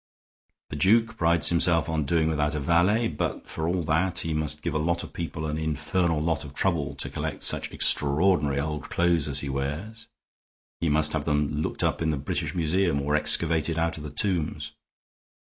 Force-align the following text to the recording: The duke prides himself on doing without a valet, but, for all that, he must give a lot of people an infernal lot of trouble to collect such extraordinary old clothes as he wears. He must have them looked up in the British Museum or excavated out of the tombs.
The 0.71 0.75
duke 0.77 1.15
prides 1.15 1.49
himself 1.49 1.87
on 1.87 2.05
doing 2.05 2.27
without 2.27 2.55
a 2.55 2.59
valet, 2.59 3.07
but, 3.07 3.45
for 3.47 3.67
all 3.67 3.83
that, 3.83 4.21
he 4.21 4.33
must 4.33 4.63
give 4.63 4.73
a 4.73 4.79
lot 4.79 5.03
of 5.03 5.13
people 5.13 5.45
an 5.45 5.59
infernal 5.59 6.19
lot 6.19 6.43
of 6.43 6.55
trouble 6.55 6.95
to 6.95 7.07
collect 7.11 7.43
such 7.43 7.69
extraordinary 7.69 8.59
old 8.59 8.89
clothes 8.89 9.27
as 9.27 9.41
he 9.41 9.49
wears. 9.49 10.07
He 10.79 10.89
must 10.89 11.13
have 11.13 11.25
them 11.25 11.61
looked 11.61 11.83
up 11.83 12.01
in 12.01 12.09
the 12.09 12.17
British 12.17 12.55
Museum 12.55 12.99
or 12.99 13.15
excavated 13.15 13.77
out 13.77 13.97
of 13.99 14.03
the 14.03 14.09
tombs. 14.09 14.71